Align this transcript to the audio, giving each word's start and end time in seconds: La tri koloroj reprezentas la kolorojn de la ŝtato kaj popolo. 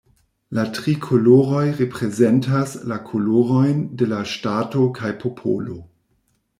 La 0.59 0.63
tri 0.77 0.93
koloroj 1.03 1.61
reprezentas 1.81 2.75
la 2.93 2.99
kolorojn 3.13 3.87
de 4.03 4.11
la 4.17 4.27
ŝtato 4.35 4.91
kaj 5.01 5.17
popolo. 5.25 5.83